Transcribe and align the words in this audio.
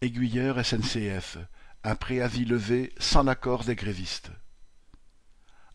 Aiguilleurs 0.00 0.64
SNCF, 0.64 1.38
un 1.82 1.96
préavis 1.96 2.44
levé 2.44 2.92
sans 3.00 3.24
l'accord 3.24 3.64
des 3.64 3.74
grévistes. 3.74 4.30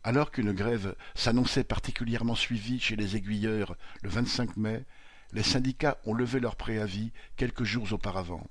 Alors 0.02 0.32
qu'une 0.32 0.54
grève 0.54 0.96
s'annonçait 1.14 1.66
particulièrement 1.66 2.34
suivie 2.34 2.80
chez 2.80 2.96
les 2.96 3.18
aiguilleurs 3.18 3.76
le 4.02 4.10
25 4.10 4.56
mai, 4.56 4.86
les 5.34 5.44
syndicats 5.44 5.98
ont 6.06 6.14
levé 6.14 6.40
leur 6.40 6.56
préavis 6.56 7.12
quelques 7.36 7.66
jours 7.66 7.92
auparavant. 7.92 8.48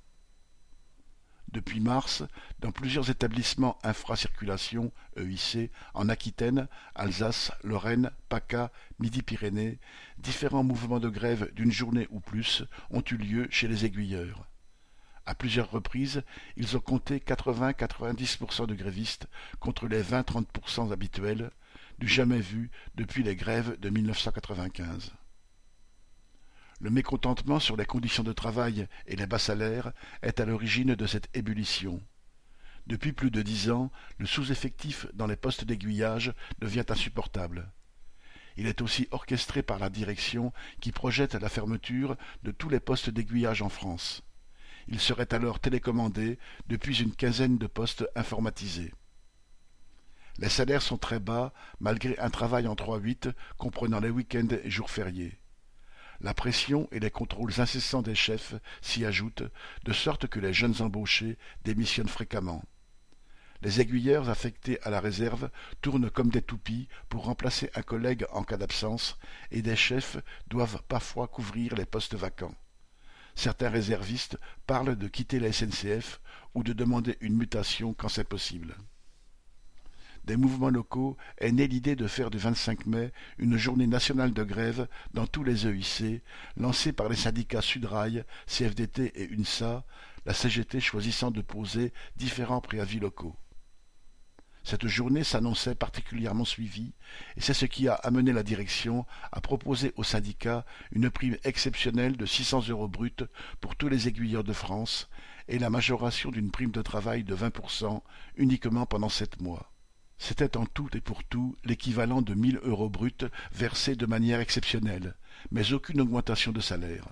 Depuis 1.53 1.81
mars, 1.81 2.23
dans 2.59 2.71
plusieurs 2.71 3.09
établissements 3.09 3.79
infracirculation 3.83 4.93
EIC 5.17 5.71
en 5.95 6.11
Aquitaine, 6.11 6.69
Alsace, 6.95 7.51
Lorraine, 7.65 8.11
PACA, 8.29 8.71
Midi-Pyrénées, 8.99 9.79
différents 10.19 10.65
mouvements 10.65 11.01
de 11.01 11.09
grève 11.09 11.51
d'une 11.55 11.73
journée 11.73 12.09
ou 12.11 12.21
plus 12.21 12.63
ont 12.91 13.03
eu 13.11 13.17
lieu 13.17 13.49
chez 13.51 13.69
les 13.69 13.87
aiguilleurs. 13.87 14.52
À 15.33 15.35
plusieurs 15.35 15.71
reprises, 15.71 16.25
ils 16.59 16.77
ont 16.77 16.81
compté 16.81 17.19
80-90% 17.19 18.67
de 18.67 18.75
grévistes 18.75 19.29
contre 19.61 19.89
les 19.89 20.03
20-30% 20.03 20.93
habituels, 20.93 21.53
du 21.99 22.07
jamais 22.07 22.43
vu 22.43 22.71
depuis 22.97 23.23
les 23.23 23.35
grèves 23.35 23.81
de 23.81 23.89
1995. 23.89 25.15
Le 26.81 26.91
mécontentement 26.91 27.61
sur 27.61 27.79
les 27.79 27.87
conditions 27.87 28.23
de 28.23 28.35
travail 28.35 28.87
et 29.07 29.17
les 29.17 29.27
bas 29.27 29.39
salaires 29.39 29.93
est 30.21 30.39
à 30.39 30.45
l'origine 30.45 30.95
de 30.95 31.07
cette 31.07 31.35
ébullition. 31.35 32.03
Depuis 32.87 33.15
plus 33.15 33.31
de 33.31 33.41
dix 33.41 33.71
ans, 33.71 33.91
le 34.19 34.27
sous-effectif 34.27 35.07
dans 35.15 35.27
les 35.27 35.37
postes 35.37 35.65
d'aiguillage 35.65 36.35
devient 36.59 36.85
insupportable. 36.91 37.73
Il 38.59 38.67
est 38.67 38.83
aussi 38.83 39.09
orchestré 39.13 39.63
par 39.63 39.79
la 39.79 39.89
direction 39.89 40.53
qui 40.83 40.93
projette 40.93 41.37
la 41.37 41.49
fermeture 41.49 42.19
de 42.43 42.51
tous 42.51 42.69
les 42.69 42.81
postes 42.81 43.09
d'aiguillage 43.09 43.63
en 43.63 43.71
France. 43.71 44.23
Il 44.89 45.01
serait 45.01 45.33
alors 45.33 45.61
télécommandé 45.61 46.39
depuis 46.67 47.01
une 47.01 47.15
quinzaine 47.15 47.59
de 47.59 47.67
postes 47.67 48.05
informatisés. 48.15 48.93
Les 50.39 50.49
salaires 50.49 50.83
sont 50.83 50.99
très 50.99 51.21
bas 51.21 51.53
malgré 51.81 52.19
un 52.19 52.31
travail 52.31 52.67
en 52.67 52.75
3-8 52.75 53.33
comprenant 53.59 54.01
les 54.01 54.11
week-ends 54.11 54.57
et 54.65 54.71
jours 54.71 54.91
fériés. 54.91 55.39
La 56.21 56.35
pression 56.35 56.89
et 56.93 57.01
les 57.01 57.11
contrôles 57.11 57.61
incessants 57.61 58.03
des 58.03 58.15
chefs 58.15 58.55
s'y 58.81 59.05
ajoutent, 59.05 59.43
de 59.85 59.93
sorte 59.93 60.29
que 60.29 60.39
les 60.39 60.53
jeunes 60.53 60.81
embauchés 60.81 61.37
démissionnent 61.65 62.09
fréquemment. 62.09 62.63
Les 63.61 63.81
aiguilleurs 63.81 64.29
affectés 64.29 64.81
à 64.83 64.91
la 64.91 65.01
réserve 65.01 65.51
tournent 65.81 66.11
comme 66.11 66.31
des 66.31 66.43
toupies 66.43 66.89
pour 67.09 67.25
remplacer 67.25 67.71
un 67.75 67.83
collègue 67.83 68.27
en 68.33 68.43
cas 68.43 68.57
d'absence, 68.57 69.19
et 69.51 69.63
des 69.63 69.77
chefs 69.77 70.17
doivent 70.49 70.83
parfois 70.89 71.29
couvrir 71.29 71.75
les 71.77 71.87
postes 71.87 72.15
vacants. 72.15 72.55
Certains 73.35 73.71
réservistes 73.71 74.39
parlent 74.67 74.97
de 74.97 75.09
quitter 75.09 75.41
la 75.41 75.53
SNCF 75.53 76.21
ou 76.55 76.63
de 76.63 76.73
demander 76.73 77.17
une 77.21 77.37
mutation 77.37 77.95
quand 77.95 78.09
c'est 78.09 78.29
possible 78.29 78.77
des 80.25 80.37
mouvements 80.37 80.71
locaux 80.71 81.17
est 81.39 81.53
née 81.53 81.67
l'idée 81.67 81.97
de 81.97 82.07
faire 82.07 82.31
du 82.31 82.39
25 82.39 82.87
mai 82.87 83.13
une 83.39 83.57
journée 83.57 83.87
nationale 83.87 84.33
de 84.33 84.45
grève 84.45 84.87
dans 85.15 85.27
tous 85.27 85.43
les 85.43 85.67
EIC, 85.67 86.23
lancée 86.57 86.93
par 86.93 87.09
les 87.09 87.17
syndicats 87.17 87.63
Sudrail, 87.63 88.25
CFDT 88.47 89.13
et 89.21 89.33
UNSA, 89.33 89.85
la 90.25 90.35
CGT 90.35 90.81
choisissant 90.81 91.31
de 91.31 91.41
poser 91.41 91.93
différents 92.17 92.61
préavis 92.61 93.01
locaux. 93.01 93.37
Cette 94.65 94.87
journée 94.87 95.25
s'annonçait 95.25 95.75
particulièrement 95.75 96.45
suivie, 96.45 96.95
et 97.37 97.41
c'est 97.41 97.55
ce 97.55 97.67
qui 97.67 97.89
a 97.89 97.95
amené 97.95 98.33
la 98.33 98.45
direction 98.45 99.07
à 99.33 99.41
proposer 99.41 99.93
aux 99.97 100.05
syndicats 100.05 100.65
une 100.93 101.11
prime 101.11 101.37
exceptionnelle 101.43 102.17
de 102.17 102.27
600 102.27 102.69
euros 102.69 102.87
bruts 102.87 103.27
pour 103.61 103.75
tous 103.75 103.89
les 103.89 104.07
aiguilleurs 104.07 104.45
de 104.45 104.53
France 104.53 105.09
et 105.49 105.59
la 105.59 105.69
majoration 105.69 106.31
d'une 106.31 106.53
prime 106.53 106.71
de 106.71 106.81
travail 106.81 107.25
de 107.25 107.35
20% 107.35 108.03
uniquement 108.37 108.87
pendant 108.87 109.09
sept 109.09 109.41
mois. 109.41 109.73
C'était 110.17 110.57
en 110.57 110.67
tout 110.67 110.89
et 110.97 111.01
pour 111.01 111.25
tout 111.25 111.57
l'équivalent 111.65 112.23
de 112.23 112.35
mille 112.35 112.61
euros 112.63 112.89
bruts 112.89 113.29
versés 113.53 113.97
de 113.97 114.07
manière 114.07 114.39
exceptionnelle, 114.39 115.17
mais 115.51 115.73
aucune 115.73 116.01
augmentation 116.01 116.53
de 116.53 116.61
salaire. 116.61 117.09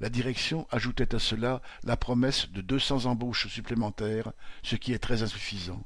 La 0.00 0.10
direction 0.10 0.68
ajoutait 0.70 1.14
à 1.14 1.18
cela 1.18 1.62
la 1.82 1.96
promesse 1.96 2.50
de 2.50 2.60
deux 2.60 2.78
cents 2.78 3.06
embauches 3.06 3.48
supplémentaires, 3.48 4.32
ce 4.62 4.76
qui 4.76 4.92
est 4.92 4.98
très 4.98 5.22
insuffisant. 5.22 5.82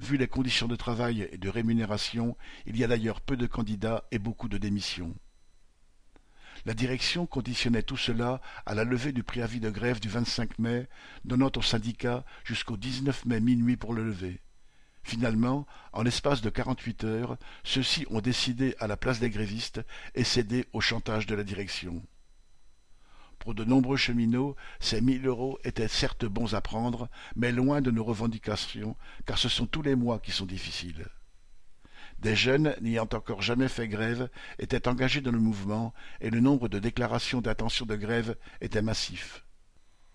Vu 0.00 0.16
les 0.16 0.28
conditions 0.28 0.66
de 0.66 0.76
travail 0.76 1.28
et 1.30 1.36
de 1.36 1.50
rémunération, 1.50 2.34
il 2.64 2.78
y 2.78 2.84
a 2.84 2.86
d'ailleurs 2.86 3.20
peu 3.20 3.36
de 3.36 3.46
candidats 3.46 4.04
et 4.10 4.18
beaucoup 4.18 4.48
de 4.48 4.56
démissions. 4.56 5.14
La 6.64 6.72
direction 6.72 7.26
conditionnait 7.26 7.82
tout 7.82 7.98
cela 7.98 8.40
à 8.64 8.74
la 8.74 8.84
levée 8.84 9.12
du 9.12 9.22
préavis 9.22 9.60
de 9.60 9.68
grève 9.68 10.00
du 10.00 10.08
25 10.08 10.58
mai, 10.58 10.88
donnant 11.26 11.52
aux 11.54 11.62
syndicats 11.62 12.24
jusqu'au 12.44 12.78
19 12.78 13.26
mai 13.26 13.40
minuit 13.40 13.76
pour 13.76 13.92
le 13.92 14.02
lever. 14.02 14.40
Finalement, 15.02 15.66
en 15.92 16.02
l'espace 16.02 16.40
de 16.40 16.48
quarante-huit 16.48 17.04
heures, 17.04 17.36
ceux-ci 17.62 18.06
ont 18.08 18.22
décidé 18.22 18.74
à 18.80 18.86
la 18.86 18.96
place 18.96 19.20
des 19.20 19.28
grévistes 19.28 19.82
et 20.14 20.24
cédé 20.24 20.66
au 20.72 20.80
chantage 20.80 21.26
de 21.26 21.34
la 21.34 21.44
direction. 21.44 22.02
Pour 23.40 23.54
de 23.54 23.64
nombreux 23.64 23.96
cheminots, 23.96 24.54
ces 24.80 25.00
mille 25.00 25.26
euros 25.26 25.58
étaient 25.64 25.88
certes 25.88 26.26
bons 26.26 26.54
à 26.54 26.60
prendre, 26.60 27.08
mais 27.34 27.52
loin 27.52 27.80
de 27.80 27.90
nos 27.90 28.04
revendications, 28.04 28.96
car 29.24 29.38
ce 29.38 29.48
sont 29.48 29.66
tous 29.66 29.82
les 29.82 29.96
mois 29.96 30.18
qui 30.20 30.30
sont 30.30 30.44
difficiles. 30.44 31.06
Des 32.18 32.36
jeunes 32.36 32.76
n'ayant 32.82 33.08
encore 33.14 33.40
jamais 33.40 33.68
fait 33.68 33.88
grève 33.88 34.28
étaient 34.58 34.88
engagés 34.88 35.22
dans 35.22 35.32
le 35.32 35.40
mouvement 35.40 35.94
et 36.20 36.28
le 36.28 36.40
nombre 36.40 36.68
de 36.68 36.78
déclarations 36.78 37.40
d'intention 37.40 37.86
de 37.86 37.96
grève 37.96 38.36
était 38.60 38.82
massif. 38.82 39.42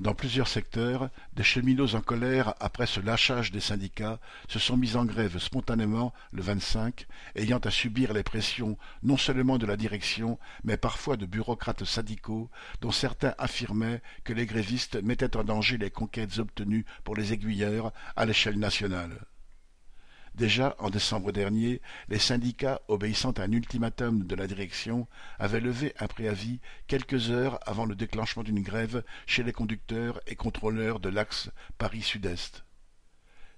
Dans 0.02 0.14
plusieurs 0.14 0.50
secteurs, 0.50 1.10
des 1.38 1.44
cheminots 1.44 1.96
en 1.96 2.02
colère 2.02 2.54
après 2.60 2.86
ce 2.86 3.00
lâchage 3.00 3.52
des 3.52 3.62
syndicats 3.62 4.20
se 4.50 4.60
sont 4.60 4.76
mis 4.76 4.98
en 4.98 5.06
grève 5.06 5.38
spontanément 5.40 6.14
le 6.34 6.42
25, 6.42 7.08
ayant 7.36 7.60
à 7.60 7.72
subir 7.72 8.12
les 8.12 8.24
pressions 8.24 8.78
non 9.04 9.16
seulement 9.16 9.58
de 9.58 9.66
la 9.66 9.78
direction, 9.78 10.38
mais 10.66 10.76
parfois 10.76 11.16
de 11.16 11.26
bureaucrates 11.26 11.86
syndicaux, 11.86 12.50
dont 12.82 12.92
certains 12.92 13.36
affirmaient 13.38 14.02
que 14.26 14.34
les 14.34 14.46
grévistes 14.46 15.02
mettaient 15.02 15.38
en 15.38 15.46
danger 15.46 15.78
les 15.78 15.92
conquêtes 15.92 16.40
obtenues 16.40 16.86
pour 17.06 17.16
les 17.16 17.32
aiguilleurs 17.32 17.94
à 18.18 18.26
l'échelle 18.26 18.60
nationale. 18.60 19.26
Déjà, 20.36 20.76
en 20.80 20.90
décembre 20.90 21.32
dernier, 21.32 21.82
les 22.10 22.20
syndicats, 22.20 22.82
obéissant 22.90 23.32
à 23.32 23.44
un 23.44 23.52
ultimatum 23.54 24.28
de 24.28 24.36
la 24.36 24.48
direction, 24.48 25.08
avaient 25.40 25.62
levé 25.62 25.94
un 25.98 26.08
préavis 26.08 26.60
quelques 26.88 27.32
heures 27.32 27.58
avant 27.66 27.86
le 27.86 27.96
déclenchement 27.96 28.44
d'une 28.44 28.62
grève 28.62 29.06
chez 29.28 29.44
les 29.44 29.54
conducteurs 29.54 30.20
et 30.28 30.36
contrôleurs 30.36 31.00
de 31.00 31.08
l'axe 31.08 31.52
Paris-Sud-Est. 31.78 32.66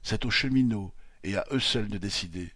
C'est 0.03 0.23
aux 0.25 0.29
cheminots 0.29 0.93
et 1.23 1.35
à 1.35 1.45
eux 1.51 1.59
seuls 1.59 1.87
de 1.87 1.97
décider. 1.97 2.53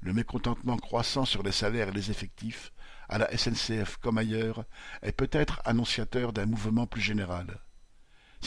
Le 0.00 0.14
mécontentement 0.14 0.78
croissant 0.78 1.26
sur 1.26 1.42
les 1.42 1.52
salaires 1.52 1.88
et 1.88 1.92
les 1.92 2.10
effectifs, 2.10 2.72
à 3.10 3.18
la 3.18 3.36
SNCF 3.36 3.98
comme 3.98 4.16
ailleurs, 4.16 4.64
est 5.02 5.12
peut-être 5.12 5.60
annonciateur 5.66 6.32
d'un 6.32 6.46
mouvement 6.46 6.86
plus 6.86 7.02
général. 7.02 7.60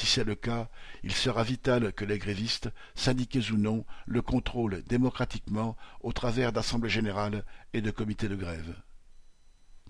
Si 0.02 0.08
c'est 0.08 0.24
le 0.24 0.34
cas, 0.34 0.68
il 1.04 1.12
sera 1.12 1.44
vital 1.44 1.94
que 1.94 2.06
les 2.06 2.18
grévistes, 2.18 2.72
syndiqués 2.96 3.52
ou 3.52 3.58
non, 3.58 3.86
le 4.08 4.24
contrôlent 4.24 4.82
démocratiquement 4.86 5.78
au 6.00 6.12
travers 6.12 6.52
d'assemblées 6.52 6.90
générales 6.90 7.46
et 7.74 7.82
de 7.82 7.92
comités 7.92 8.28
de 8.28 8.36
grève. 8.36 8.74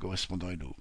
Correspondant 0.01 0.49
Hello. 0.49 0.75